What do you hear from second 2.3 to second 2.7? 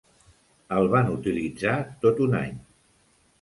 any.